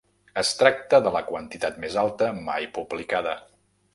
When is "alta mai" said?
2.05-2.67